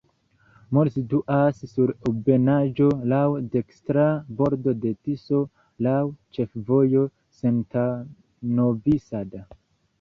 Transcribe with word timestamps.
Mol 0.77 0.87
situas 0.93 1.59
sur 1.71 1.91
ebenaĵo, 2.11 2.87
laŭ 3.13 3.21
dekstra 3.57 4.07
bordo 4.41 4.75
de 4.87 4.95
Tiso, 5.05 5.43
laŭ 5.89 6.01
ĉefvojo 6.39 7.07
Senta-Novi 7.43 9.01
Sad. 9.09 9.43